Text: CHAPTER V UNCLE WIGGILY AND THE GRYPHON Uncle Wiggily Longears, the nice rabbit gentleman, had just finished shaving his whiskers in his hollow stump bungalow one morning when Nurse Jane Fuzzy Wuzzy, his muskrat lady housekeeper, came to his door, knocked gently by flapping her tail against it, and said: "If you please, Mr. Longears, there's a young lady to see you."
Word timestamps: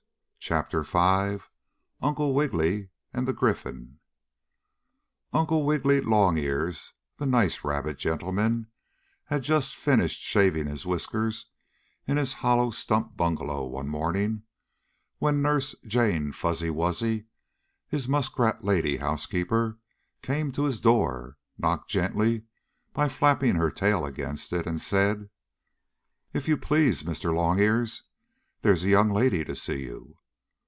CHAPTER 0.43 0.81
V 0.81 1.37
UNCLE 2.01 2.33
WIGGILY 2.33 2.89
AND 3.13 3.27
THE 3.27 3.31
GRYPHON 3.31 3.99
Uncle 5.31 5.63
Wiggily 5.67 6.01
Longears, 6.01 6.93
the 7.17 7.27
nice 7.27 7.63
rabbit 7.63 7.99
gentleman, 7.99 8.65
had 9.25 9.43
just 9.43 9.75
finished 9.75 10.21
shaving 10.23 10.65
his 10.65 10.83
whiskers 10.83 11.45
in 12.07 12.17
his 12.17 12.33
hollow 12.33 12.71
stump 12.71 13.15
bungalow 13.15 13.67
one 13.67 13.87
morning 13.87 14.41
when 15.19 15.43
Nurse 15.43 15.75
Jane 15.85 16.31
Fuzzy 16.31 16.71
Wuzzy, 16.71 17.27
his 17.87 18.09
muskrat 18.09 18.63
lady 18.63 18.97
housekeeper, 18.97 19.77
came 20.23 20.51
to 20.53 20.63
his 20.63 20.81
door, 20.81 21.37
knocked 21.59 21.87
gently 21.89 22.45
by 22.93 23.07
flapping 23.07 23.55
her 23.55 23.69
tail 23.69 24.05
against 24.07 24.51
it, 24.51 24.65
and 24.65 24.81
said: 24.81 25.29
"If 26.33 26.47
you 26.47 26.57
please, 26.57 27.03
Mr. 27.03 27.33
Longears, 27.33 28.03
there's 28.63 28.83
a 28.83 28.89
young 28.89 29.11
lady 29.11 29.45
to 29.45 29.55
see 29.55 29.83
you." 29.83 30.17